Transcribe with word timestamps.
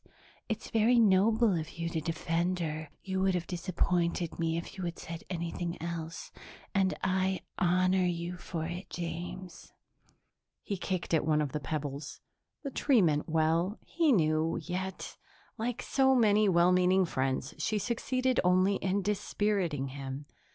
It's 0.49 0.71
very 0.71 0.97
noble 0.97 1.53
of 1.55 1.77
you 1.77 1.87
to 1.89 2.01
defend 2.01 2.57
her; 2.57 2.89
you 3.03 3.19
would 3.21 3.35
have 3.35 3.45
disappointed 3.45 4.39
me 4.39 4.57
if 4.57 4.75
you 4.75 4.83
had 4.83 4.97
said 4.97 5.23
anything 5.29 5.79
else, 5.79 6.31
and 6.73 6.95
I 7.03 7.41
honor 7.59 8.03
you 8.07 8.35
for 8.37 8.65
it, 8.65 8.89
James." 8.89 9.73
He 10.63 10.75
kicked 10.75 11.13
at 11.13 11.23
one 11.23 11.39
of 11.39 11.51
the 11.51 11.59
pebbles. 11.59 12.19
The 12.63 12.71
tree 12.71 13.03
meant 13.03 13.29
well, 13.29 13.77
he 13.85 14.11
knew, 14.11 14.57
yet, 14.59 15.17
like 15.59 15.83
so 15.83 16.15
many 16.15 16.49
well 16.49 16.71
meaning 16.71 17.05
friends, 17.05 17.53
she 17.59 17.77
succeeded 17.77 18.39
only 18.43 18.77
in 18.77 19.03
dispiriting 19.03 19.89
him. 19.89 20.25